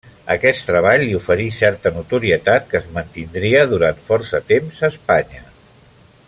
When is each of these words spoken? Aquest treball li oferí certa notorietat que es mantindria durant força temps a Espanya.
Aquest 0.35 0.61
treball 0.69 1.03
li 1.09 1.13
oferí 1.17 1.45
certa 1.57 1.91
notorietat 1.97 2.65
que 2.71 2.79
es 2.81 2.89
mantindria 2.97 3.63
durant 3.75 4.03
força 4.09 4.41
temps 4.53 4.81
a 4.81 4.91
Espanya. 4.97 5.47